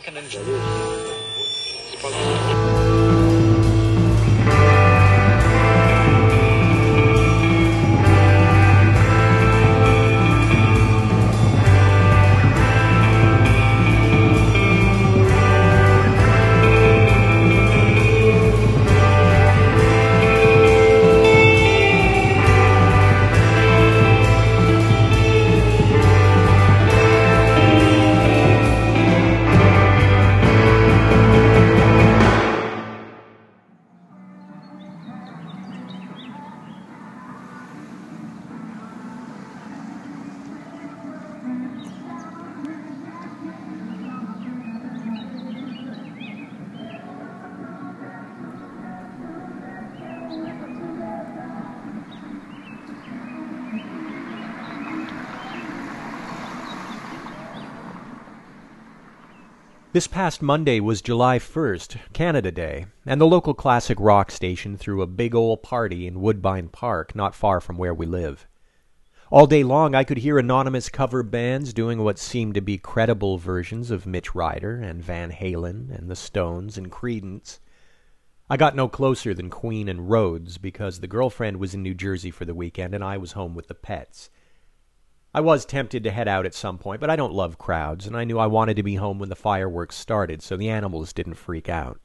I 0.00 0.04
This 59.98 60.06
past 60.06 60.40
Monday 60.40 60.78
was 60.78 61.02
July 61.02 61.40
1st, 61.40 62.12
Canada 62.12 62.52
Day, 62.52 62.86
and 63.04 63.20
the 63.20 63.26
local 63.26 63.52
classic 63.52 63.98
rock 63.98 64.30
station 64.30 64.76
threw 64.76 65.02
a 65.02 65.08
big 65.08 65.34
old 65.34 65.64
party 65.64 66.06
in 66.06 66.20
Woodbine 66.20 66.68
Park, 66.68 67.16
not 67.16 67.34
far 67.34 67.60
from 67.60 67.76
where 67.76 67.92
we 67.92 68.06
live. 68.06 68.46
All 69.32 69.48
day 69.48 69.64
long 69.64 69.96
I 69.96 70.04
could 70.04 70.18
hear 70.18 70.38
anonymous 70.38 70.88
cover 70.88 71.24
bands 71.24 71.72
doing 71.72 72.04
what 72.04 72.16
seemed 72.16 72.54
to 72.54 72.60
be 72.60 72.78
credible 72.78 73.38
versions 73.38 73.90
of 73.90 74.06
Mitch 74.06 74.36
Ryder 74.36 74.76
and 74.76 75.02
Van 75.02 75.32
Halen 75.32 75.90
and 75.90 76.08
the 76.08 76.14
Stones 76.14 76.78
and 76.78 76.92
Creedence. 76.92 77.58
I 78.48 78.56
got 78.56 78.76
no 78.76 78.86
closer 78.86 79.34
than 79.34 79.50
Queen 79.50 79.88
and 79.88 80.08
Rhodes 80.08 80.58
because 80.58 81.00
the 81.00 81.08
girlfriend 81.08 81.56
was 81.56 81.74
in 81.74 81.82
New 81.82 81.94
Jersey 81.94 82.30
for 82.30 82.44
the 82.44 82.54
weekend 82.54 82.94
and 82.94 83.02
I 83.02 83.16
was 83.16 83.32
home 83.32 83.56
with 83.56 83.66
the 83.66 83.74
pets. 83.74 84.30
I 85.34 85.40
was 85.40 85.66
tempted 85.66 86.04
to 86.04 86.10
head 86.10 86.26
out 86.26 86.46
at 86.46 86.54
some 86.54 86.78
point, 86.78 87.00
but 87.00 87.10
I 87.10 87.16
don't 87.16 87.34
love 87.34 87.58
crowds, 87.58 88.06
and 88.06 88.16
I 88.16 88.24
knew 88.24 88.38
I 88.38 88.46
wanted 88.46 88.76
to 88.76 88.82
be 88.82 88.94
home 88.94 89.18
when 89.18 89.28
the 89.28 89.36
fireworks 89.36 89.96
started 89.96 90.42
so 90.42 90.56
the 90.56 90.70
animals 90.70 91.12
didn't 91.12 91.34
freak 91.34 91.68
out. 91.68 92.00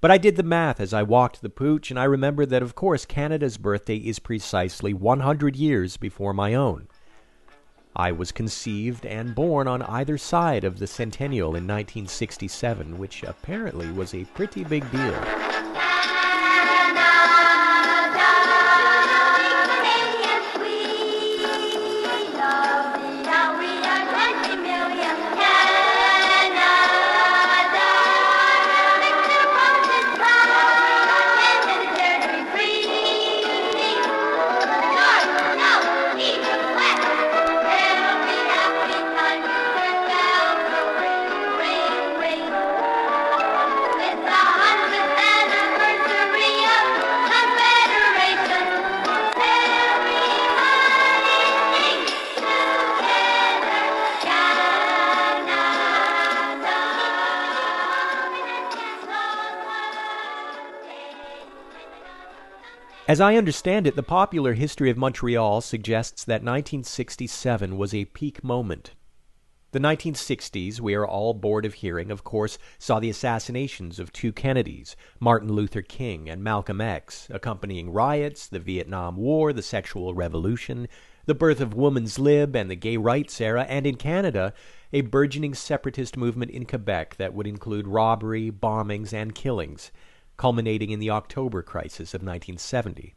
But 0.00 0.10
I 0.10 0.18
did 0.18 0.36
the 0.36 0.42
math 0.42 0.80
as 0.80 0.92
I 0.92 1.02
walked 1.02 1.40
the 1.40 1.50
pooch, 1.50 1.90
and 1.90 1.98
I 1.98 2.04
remembered 2.04 2.50
that, 2.50 2.62
of 2.62 2.74
course, 2.74 3.04
Canada's 3.04 3.58
birthday 3.58 3.96
is 3.96 4.18
precisely 4.18 4.94
100 4.94 5.56
years 5.56 5.96
before 5.96 6.32
my 6.32 6.54
own. 6.54 6.88
I 7.96 8.12
was 8.12 8.30
conceived 8.30 9.04
and 9.04 9.34
born 9.34 9.66
on 9.66 9.82
either 9.82 10.18
side 10.18 10.62
of 10.62 10.78
the 10.78 10.86
centennial 10.86 11.48
in 11.48 11.66
1967, 11.66 12.96
which 12.96 13.24
apparently 13.24 13.90
was 13.90 14.14
a 14.14 14.24
pretty 14.24 14.62
big 14.62 14.88
deal. 14.92 15.20
As 63.08 63.22
I 63.22 63.36
understand 63.36 63.86
it, 63.86 63.96
the 63.96 64.02
popular 64.02 64.52
history 64.52 64.90
of 64.90 64.98
Montreal 64.98 65.62
suggests 65.62 66.24
that 66.24 66.42
1967 66.42 67.78
was 67.78 67.94
a 67.94 68.04
peak 68.04 68.44
moment. 68.44 68.90
The 69.72 69.78
1960s, 69.78 70.78
we 70.78 70.94
are 70.94 71.06
all 71.06 71.32
bored 71.32 71.64
of 71.64 71.72
hearing, 71.72 72.10
of 72.10 72.22
course, 72.22 72.58
saw 72.78 73.00
the 73.00 73.08
assassinations 73.08 73.98
of 73.98 74.12
two 74.12 74.30
Kennedys, 74.30 74.94
Martin 75.20 75.50
Luther 75.50 75.80
King 75.80 76.28
and 76.28 76.44
Malcolm 76.44 76.82
X, 76.82 77.28
accompanying 77.30 77.88
riots, 77.88 78.46
the 78.46 78.58
Vietnam 78.58 79.16
War, 79.16 79.54
the 79.54 79.62
sexual 79.62 80.12
revolution, 80.12 80.86
the 81.24 81.34
birth 81.34 81.62
of 81.62 81.72
woman's 81.72 82.18
lib 82.18 82.54
and 82.54 82.70
the 82.70 82.76
gay 82.76 82.98
rights 82.98 83.40
era, 83.40 83.64
and 83.70 83.86
in 83.86 83.94
Canada, 83.94 84.52
a 84.92 85.00
burgeoning 85.00 85.54
separatist 85.54 86.18
movement 86.18 86.50
in 86.50 86.66
Quebec 86.66 87.16
that 87.16 87.32
would 87.32 87.46
include 87.46 87.88
robbery, 87.88 88.50
bombings, 88.50 89.14
and 89.14 89.34
killings 89.34 89.92
culminating 90.38 90.90
in 90.90 91.00
the 91.00 91.10
October 91.10 91.62
crisis 91.62 92.14
of 92.14 92.22
1970. 92.22 93.14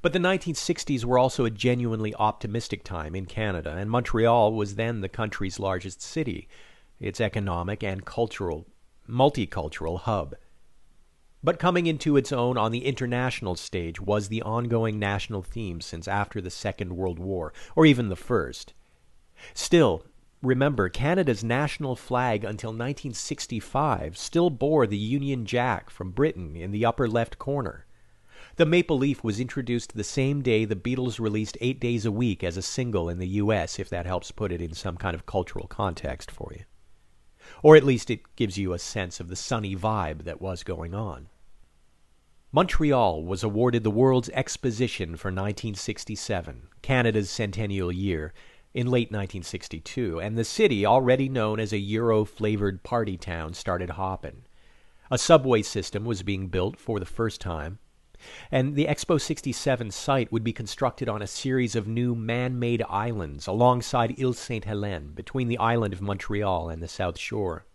But 0.00 0.12
the 0.12 0.20
1960s 0.20 1.04
were 1.04 1.18
also 1.18 1.44
a 1.44 1.50
genuinely 1.50 2.14
optimistic 2.14 2.84
time 2.84 3.16
in 3.16 3.26
Canada, 3.26 3.74
and 3.76 3.90
Montreal 3.90 4.52
was 4.52 4.76
then 4.76 5.00
the 5.00 5.08
country's 5.08 5.58
largest 5.58 6.00
city, 6.00 6.48
its 7.00 7.20
economic 7.20 7.82
and 7.82 8.04
cultural, 8.04 8.66
multicultural 9.08 10.00
hub. 10.00 10.36
But 11.42 11.58
coming 11.58 11.86
into 11.86 12.16
its 12.16 12.32
own 12.32 12.58
on 12.58 12.72
the 12.72 12.84
international 12.84 13.54
stage 13.54 14.00
was 14.00 14.28
the 14.28 14.42
ongoing 14.42 14.98
national 14.98 15.42
theme 15.42 15.80
since 15.80 16.08
after 16.08 16.40
the 16.40 16.50
Second 16.50 16.96
World 16.96 17.18
War, 17.18 17.52
or 17.76 17.86
even 17.86 18.08
the 18.08 18.16
First. 18.16 18.74
Still, 19.54 20.04
Remember, 20.42 20.88
Canada's 20.88 21.42
national 21.42 21.96
flag 21.96 22.44
until 22.44 22.70
1965 22.70 24.16
still 24.16 24.50
bore 24.50 24.86
the 24.86 24.96
Union 24.96 25.44
Jack 25.44 25.90
from 25.90 26.12
Britain 26.12 26.54
in 26.54 26.70
the 26.70 26.84
upper 26.84 27.08
left 27.08 27.38
corner. 27.38 27.86
The 28.54 28.66
maple 28.66 28.98
leaf 28.98 29.24
was 29.24 29.40
introduced 29.40 29.94
the 29.94 30.04
same 30.04 30.42
day 30.42 30.64
the 30.64 30.76
Beatles 30.76 31.18
released 31.18 31.58
Eight 31.60 31.80
Days 31.80 32.04
a 32.04 32.12
Week 32.12 32.44
as 32.44 32.56
a 32.56 32.62
single 32.62 33.08
in 33.08 33.18
the 33.18 33.28
US, 33.28 33.80
if 33.80 33.88
that 33.90 34.06
helps 34.06 34.30
put 34.30 34.52
it 34.52 34.62
in 34.62 34.74
some 34.74 34.96
kind 34.96 35.14
of 35.14 35.26
cultural 35.26 35.66
context 35.66 36.30
for 36.30 36.52
you. 36.56 36.64
Or 37.62 37.76
at 37.76 37.84
least 37.84 38.08
it 38.08 38.36
gives 38.36 38.56
you 38.56 38.72
a 38.72 38.78
sense 38.78 39.18
of 39.18 39.28
the 39.28 39.36
sunny 39.36 39.74
vibe 39.74 40.22
that 40.22 40.40
was 40.40 40.62
going 40.62 40.94
on. 40.94 41.28
Montreal 42.52 43.24
was 43.24 43.42
awarded 43.42 43.84
the 43.84 43.90
World's 43.90 44.30
Exposition 44.30 45.16
for 45.16 45.28
1967, 45.28 46.68
Canada's 46.80 47.28
centennial 47.28 47.92
year, 47.92 48.32
in 48.78 48.86
late 48.86 49.10
1962, 49.10 50.20
and 50.20 50.38
the 50.38 50.44
city, 50.44 50.86
already 50.86 51.28
known 51.28 51.58
as 51.58 51.72
a 51.72 51.78
Euro 51.78 52.24
flavored 52.24 52.84
party 52.84 53.16
town, 53.16 53.52
started 53.52 53.90
hopping. 53.90 54.44
A 55.10 55.18
subway 55.18 55.62
system 55.62 56.04
was 56.04 56.22
being 56.22 56.46
built 56.46 56.78
for 56.78 57.00
the 57.00 57.04
first 57.04 57.40
time, 57.40 57.80
and 58.52 58.76
the 58.76 58.86
Expo 58.86 59.20
67 59.20 59.90
site 59.90 60.30
would 60.30 60.44
be 60.44 60.52
constructed 60.52 61.08
on 61.08 61.22
a 61.22 61.26
series 61.26 61.74
of 61.74 61.88
new 61.88 62.14
man 62.14 62.60
made 62.60 62.84
islands 62.88 63.48
alongside 63.48 64.14
Ile 64.16 64.32
Sainte 64.32 64.66
Helene, 64.66 65.10
between 65.12 65.48
the 65.48 65.58
island 65.58 65.92
of 65.92 66.00
Montreal 66.00 66.68
and 66.68 66.80
the 66.80 66.86
South 66.86 67.18
Shore. 67.18 67.66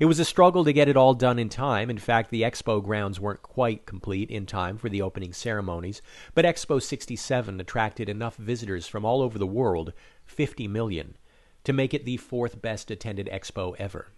It 0.00 0.06
was 0.06 0.18
a 0.18 0.24
struggle 0.24 0.64
to 0.64 0.72
get 0.72 0.88
it 0.88 0.96
all 0.96 1.14
done 1.14 1.38
in 1.38 1.48
time. 1.48 1.90
In 1.90 1.98
fact, 1.98 2.30
the 2.30 2.42
expo 2.42 2.82
grounds 2.82 3.20
weren't 3.20 3.42
quite 3.42 3.86
complete 3.86 4.30
in 4.30 4.46
time 4.46 4.78
for 4.78 4.88
the 4.88 5.02
opening 5.02 5.32
ceremonies, 5.32 6.02
but 6.34 6.44
Expo 6.44 6.82
67 6.82 7.60
attracted 7.60 8.08
enough 8.08 8.36
visitors 8.36 8.86
from 8.86 9.04
all 9.04 9.22
over 9.22 9.38
the 9.38 9.46
world, 9.46 9.92
50 10.24 10.68
million, 10.68 11.16
to 11.64 11.72
make 11.72 11.94
it 11.94 12.04
the 12.04 12.16
fourth 12.16 12.60
best 12.60 12.90
attended 12.90 13.28
expo 13.32 13.74
ever. 13.78 14.08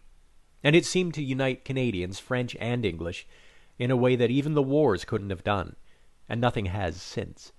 And 0.63 0.75
it 0.75 0.87
seemed 0.87 1.15
to 1.15 1.23
unite 1.23 1.65
Canadians, 1.65 2.19
French 2.19 2.57
and 2.61 2.85
English, 2.85 3.27
in 3.79 3.91
a 3.91 3.97
way 3.97 4.17
that 4.17 4.31
even 4.31 4.55
the 4.55 4.63
wars 4.63 5.05
couldn't 5.05 5.31
have 5.31 5.45
done, 5.45 5.77
and 6.29 6.41
nothing 6.41 6.67
has 6.67 7.01
since. 7.01 7.53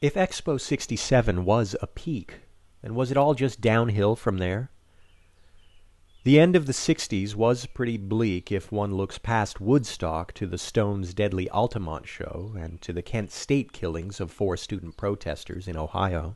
If 0.00 0.14
Expo 0.14 0.60
67 0.60 1.44
was 1.44 1.74
a 1.80 1.86
peak, 1.86 2.40
then 2.82 2.94
was 2.94 3.10
it 3.10 3.16
all 3.16 3.34
just 3.34 3.60
downhill 3.60 4.14
from 4.14 4.38
there? 4.38 4.70
The 6.26 6.40
end 6.40 6.56
of 6.56 6.66
the 6.66 6.72
sixties 6.72 7.36
was 7.36 7.66
pretty 7.66 7.96
bleak 7.96 8.50
if 8.50 8.72
one 8.72 8.96
looks 8.96 9.16
past 9.16 9.60
Woodstock 9.60 10.32
to 10.32 10.48
the 10.48 10.58
Stones' 10.58 11.14
deadly 11.14 11.48
Altamont 11.50 12.08
show 12.08 12.52
and 12.58 12.80
to 12.82 12.92
the 12.92 13.00
Kent 13.00 13.30
State 13.30 13.70
killings 13.70 14.18
of 14.18 14.32
four 14.32 14.56
student 14.56 14.96
protesters 14.96 15.68
in 15.68 15.76
Ohio. 15.76 16.34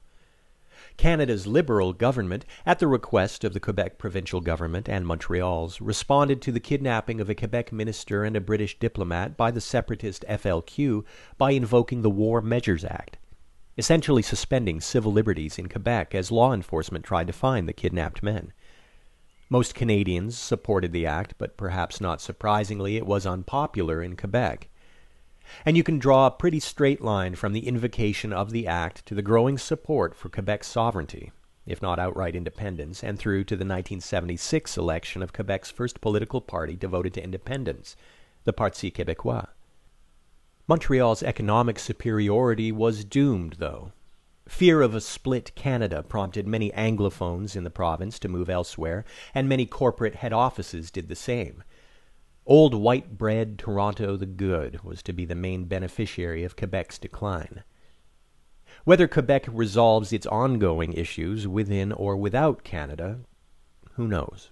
Canada's 0.97 1.49
Liberal 1.49 1.93
government, 1.93 2.45
at 2.65 2.79
the 2.79 2.87
request 2.87 3.43
of 3.43 3.53
the 3.53 3.59
Quebec 3.59 3.99
provincial 3.99 4.41
government 4.41 4.89
and 4.89 5.09
Montreal's, 5.09 5.81
responded 5.81 6.41
to 6.43 6.53
the 6.53 6.61
kidnapping 6.61 7.21
of 7.21 7.29
a 7.29 7.35
Quebec 7.35 7.73
minister 7.73 8.23
and 8.23 8.37
a 8.37 8.41
British 8.41 8.79
diplomat 8.79 9.37
by 9.37 9.51
the 9.51 9.61
separatist 9.61 10.25
FLQ 10.29 11.05
by 11.37 11.51
invoking 11.51 12.03
the 12.03 12.11
War 12.11 12.41
Measures 12.41 12.85
Act, 12.85 13.19
essentially 13.77 14.23
suspending 14.23 14.81
civil 14.81 15.11
liberties 15.11 15.59
in 15.59 15.69
Quebec 15.69 16.15
as 16.15 16.31
law 16.31 16.53
enforcement 16.53 17.05
tried 17.05 17.27
to 17.27 17.33
find 17.33 17.69
the 17.69 17.73
kidnapped 17.73 18.23
men. 18.23 18.53
Most 19.53 19.75
Canadians 19.75 20.39
supported 20.39 20.93
the 20.93 21.07
act, 21.07 21.35
but 21.37 21.57
perhaps 21.57 22.01
not 22.01 22.21
surprisingly, 22.21 22.97
it 22.97 23.05
was 23.05 23.27
unpopular 23.27 24.01
in 24.01 24.17
Quebec. 24.17 24.69
And 25.67 25.77
you 25.77 25.83
can 25.83 25.99
draw 25.99 26.29
a 26.29 26.31
pretty 26.31 26.61
straight 26.61 27.01
line 27.01 27.35
from 27.35 27.53
the 27.53 27.67
invocation 27.67 28.33
of 28.33 28.53
the 28.53 28.69
act 28.69 29.05
to 29.07 29.15
the 29.17 29.23
growing 29.23 29.59
support 29.59 30.15
for 30.15 30.29
Quebec's 30.29 30.69
sovereignty, 30.69 31.33
if 31.67 31.83
not 31.83 31.99
outright 31.99 32.37
independence, 32.37 33.03
and 33.03 33.19
through 33.19 33.43
to 33.43 33.57
the 33.57 33.65
1976 33.65 34.77
election 34.77 35.21
of 35.21 35.33
Quebec's 35.33 35.73
first 35.73 36.01
political 36.01 36.41
party 36.41 36.77
devoted 36.77 37.15
to 37.15 37.25
independence, 37.25 37.97
the 38.45 38.53
Parti 38.53 38.93
Québécois. 38.93 39.49
Montreal's 40.69 41.25
economic 41.25 41.81
superiority 41.81 42.71
was 42.71 43.05
doomed, 43.05 43.57
though. 43.59 43.91
Fear 44.51 44.83
of 44.83 44.95
a 44.95 45.01
split 45.01 45.55
Canada 45.55 46.03
prompted 46.03 46.47
many 46.47 46.71
Anglophones 46.73 47.57
in 47.57 47.65
the 47.65 47.71
province 47.71 48.19
to 48.19 48.29
move 48.29 48.51
elsewhere, 48.51 49.07
and 49.33 49.49
many 49.49 49.65
corporate 49.65 50.17
head 50.17 50.35
offices 50.35 50.91
did 50.91 51.09
the 51.09 51.15
same. 51.15 51.63
Old 52.45 52.75
white 52.75 53.17
bread 53.17 53.59
Toronto 53.59 54.17
the 54.17 54.27
Good 54.27 54.83
was 54.85 55.03
to 55.05 55.15
be 55.15 55.25
the 55.25 55.35
main 55.35 55.65
beneficiary 55.65 56.45
of 56.45 56.57
Quebec's 56.57 56.99
decline. 56.99 57.63
Whether 58.85 59.09
Quebec 59.09 59.47
resolves 59.51 60.13
its 60.13 60.27
ongoing 60.27 60.93
issues 60.93 61.49
within 61.49 61.91
or 61.93 62.17
without 62.17 62.63
Canada, 62.63 63.21
who 63.93 64.07
knows? 64.07 64.51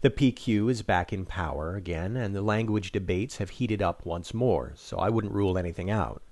The 0.00 0.10
PQ 0.10 0.70
is 0.70 0.82
back 0.82 1.12
in 1.12 1.26
power 1.26 1.74
again, 1.74 2.16
and 2.16 2.34
the 2.34 2.40
language 2.40 2.92
debates 2.92 3.38
have 3.38 3.50
heated 3.50 3.82
up 3.82 4.06
once 4.06 4.32
more, 4.32 4.72
so 4.76 4.96
I 4.96 5.10
wouldn't 5.10 5.34
rule 5.34 5.58
anything 5.58 5.90
out. 5.90 6.22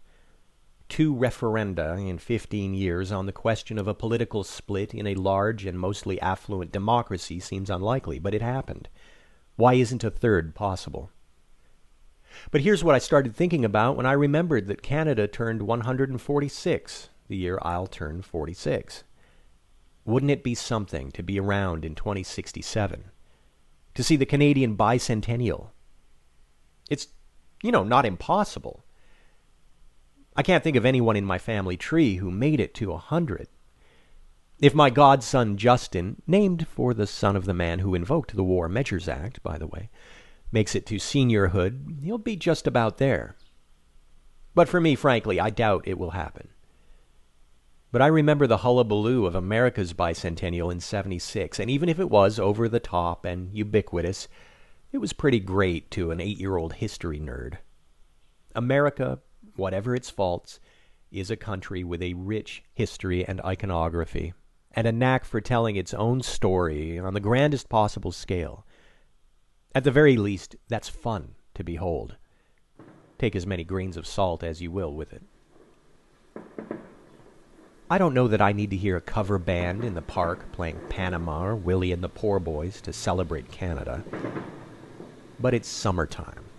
Two 0.90 1.14
referenda 1.14 2.06
in 2.06 2.19
fifteen 2.19 2.75
years 2.75 3.10
on 3.10 3.25
the 3.25 3.32
question 3.32 3.78
of 3.78 3.88
a 3.88 3.94
political 3.94 4.44
split 4.44 4.92
in 4.92 5.06
a 5.06 5.14
large 5.14 5.64
and 5.64 5.78
mostly 5.78 6.20
affluent 6.20 6.72
democracy 6.72 7.40
seems 7.40 7.70
unlikely, 7.70 8.19
but 8.19 8.34
it 8.34 8.42
happened. 8.42 8.88
Why 9.54 9.75
isn't 9.75 10.04
a 10.04 10.10
third 10.10 10.54
possible? 10.54 11.10
But 12.50 12.62
here's 12.62 12.82
what 12.82 12.96
I 12.96 12.98
started 12.98 13.37
thinking 13.37 13.64
about 13.64 13.96
when 13.96 14.04
I 14.04 14.12
remembered 14.12 14.66
that 14.66 14.82
Canada 14.82 15.28
turned 15.28 15.62
146 15.62 17.08
the 17.28 17.36
year 17.36 17.60
I'll 17.62 17.86
turn 17.86 18.20
46. 18.20 19.04
Wouldn't 20.04 20.32
it 20.32 20.43
be 20.43 20.56
something 20.56 21.12
to 21.12 21.22
be 21.22 21.38
around 21.38 21.84
in 21.84 21.94
2067? 21.94 23.04
To 23.94 24.02
see 24.02 24.16
the 24.16 24.26
Canadian 24.26 24.76
bicentennial? 24.76 25.69
It's, 26.90 27.06
you 27.62 27.70
know, 27.70 27.84
not 27.84 28.04
impossible. 28.04 28.84
I 30.37 30.43
can't 30.43 30.62
think 30.62 30.77
of 30.77 30.87
anyone 30.87 31.17
in 31.17 31.25
my 31.25 31.38
family 31.38 31.77
tree 31.77 32.17
who 32.17 32.31
made 32.31 32.61
it 32.61 32.75
to 32.75 32.93
a 32.93 32.99
hundred. 32.99 33.49
If 34.61 34.75
my 34.75 34.91
godson 34.91 35.56
Justin, 35.56 36.23
named 36.27 36.69
for 36.69 36.93
the 36.94 37.06
son 37.06 37.35
of 37.35 37.47
the 37.47 37.55
man 37.55 37.79
who 37.79 37.94
invoked 37.94 38.37
the 38.37 38.44
War 38.44 38.69
Measures 38.69 39.09
Act, 39.09 39.43
by 39.43 39.59
the 39.59 39.67
way, 39.67 39.91
makes 40.53 40.75
it 40.75 40.87
to 40.87 40.97
seniorhood, 40.97 42.03
he'll 42.03 42.19
be 42.19 42.37
just 42.37 42.67
about 42.67 42.99
there. 42.99 43.37
But 44.55 44.69
for 44.69 44.81
me, 44.81 44.94
frankly, 44.94 45.41
I 45.41 45.50
doubt 45.50 45.87
it 45.87 45.99
will 45.99 46.11
happen. 46.11 46.49
But 47.93 48.03
I 48.03 48.06
remember 48.06 48.47
the 48.47 48.59
hullabaloo 48.59 49.27
of 49.27 49.35
America's 49.35 49.94
bicentennial 49.94 50.71
in 50.71 50.81
76, 50.81 51.59
and 51.59 51.71
even 51.71 51.88
if 51.88 51.99
it 51.99 52.11
was 52.11 52.38
over 52.38 52.69
the 52.69 52.81
top 52.81 53.25
and 53.25 53.53
ubiquitous, 53.53 54.29
it 54.93 54.99
was 54.99 55.12
pretty 55.12 55.41
great 55.41 55.91
to 55.93 56.11
an 56.11 56.21
eight 56.21 56.38
year 56.38 56.56
old 56.56 56.75
history 56.75 57.19
nerd. 57.19 57.59
America, 58.55 59.21
whatever 59.60 59.94
its 59.94 60.10
faults, 60.10 60.58
is 61.12 61.30
a 61.30 61.36
country 61.36 61.84
with 61.84 62.02
a 62.02 62.14
rich 62.14 62.64
history 62.72 63.24
and 63.24 63.40
iconography 63.42 64.32
and 64.72 64.86
a 64.86 64.92
knack 64.92 65.24
for 65.24 65.40
telling 65.40 65.76
its 65.76 65.92
own 65.94 66.22
story 66.22 66.98
on 66.98 67.14
the 67.14 67.20
grandest 67.20 67.68
possible 67.68 68.12
scale. 68.12 68.64
At 69.74 69.84
the 69.84 69.90
very 69.90 70.16
least, 70.16 70.56
that's 70.68 70.88
fun 70.88 71.34
to 71.54 71.64
behold. 71.64 72.16
Take 73.18 73.36
as 73.36 73.46
many 73.46 73.64
grains 73.64 73.96
of 73.96 74.06
salt 74.06 74.42
as 74.42 74.62
you 74.62 74.70
will 74.70 74.94
with 74.94 75.12
it. 75.12 75.22
I 77.90 77.98
don't 77.98 78.14
know 78.14 78.28
that 78.28 78.40
I 78.40 78.52
need 78.52 78.70
to 78.70 78.76
hear 78.76 78.96
a 78.96 79.00
cover 79.00 79.38
band 79.38 79.84
in 79.84 79.94
the 79.94 80.02
park 80.02 80.52
playing 80.52 80.80
Panama 80.88 81.44
or 81.44 81.56
Willie 81.56 81.90
and 81.90 82.04
the 82.04 82.08
Poor 82.08 82.38
Boys 82.38 82.80
to 82.82 82.92
celebrate 82.92 83.50
Canada. 83.50 84.04
But 85.40 85.54
it's 85.54 85.68
summertime. 85.68 86.50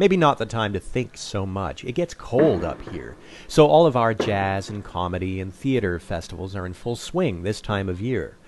Maybe 0.00 0.16
not 0.16 0.38
the 0.38 0.46
time 0.46 0.72
to 0.72 0.80
think 0.80 1.18
so 1.18 1.44
much. 1.44 1.84
It 1.84 1.92
gets 1.92 2.14
cold 2.14 2.64
up 2.64 2.80
here. 2.88 3.16
So 3.46 3.66
all 3.66 3.84
of 3.84 3.96
our 3.96 4.14
jazz 4.14 4.70
and 4.70 4.82
comedy 4.82 5.40
and 5.40 5.52
theater 5.52 5.98
festivals 5.98 6.56
are 6.56 6.64
in 6.64 6.72
full 6.72 6.96
swing 6.96 7.42
this 7.42 7.60
time 7.60 7.86
of 7.86 8.00
year. 8.00 8.38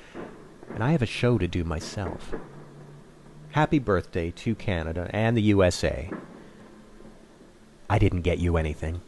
And 0.73 0.83
I 0.83 0.93
have 0.93 1.03
a 1.03 1.07
show 1.07 1.37
to 1.37 1.47
do 1.47 1.63
myself. 1.63 2.35
Happy 3.51 3.79
birthday 3.79 4.31
to 4.31 4.55
Canada 4.55 5.11
and 5.13 5.37
the 5.37 5.43
USA. 5.43 6.11
I 7.91 7.99
didn't 7.99 8.23
get 8.23 8.39
you 8.39 8.57
anything. 8.57 9.03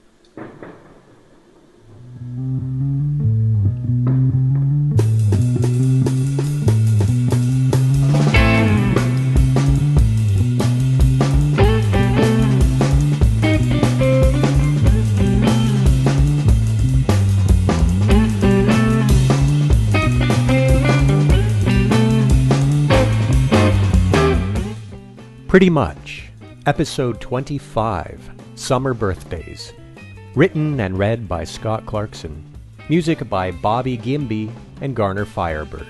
Pretty 25.55 25.71
much. 25.71 26.25
Episode 26.67 27.21
25 27.21 28.29
Summer 28.57 28.93
Birthdays. 28.93 29.73
Written 30.35 30.81
and 30.81 30.99
read 30.99 31.29
by 31.29 31.45
Scott 31.45 31.87
Clarkson. 31.87 32.45
Music 32.89 33.29
by 33.29 33.53
Bobby 33.53 33.97
Gimby 33.97 34.51
and 34.81 34.97
Garner 34.97 35.25
Firebird. 35.25 35.87